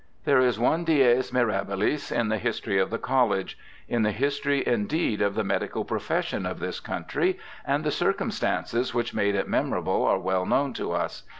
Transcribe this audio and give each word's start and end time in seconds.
There 0.25 0.39
is 0.39 0.57
one 0.59 0.83
dies 0.83 1.29
inirabilis 1.29 2.11
in 2.11 2.29
the 2.29 2.39
history 2.39 2.79
of 2.79 2.89
the 2.89 2.97
College— 2.97 3.55
in 3.87 4.01
the 4.01 4.09
history, 4.11 4.63
indeed, 4.65 5.21
of 5.21 5.35
the 5.35 5.43
medical 5.43 5.85
profes 5.85 6.23
sion 6.23 6.47
of 6.47 6.57
this 6.57 6.79
country, 6.79 7.37
and 7.67 7.83
the 7.83 7.91
circumstances 7.91 8.95
which 8.95 9.13
made 9.13 9.35
it 9.35 9.47
memorable 9.47 10.03
are 10.03 10.17
well 10.17 10.47
known 10.47 10.73
to 10.73 10.91
us. 10.91 11.21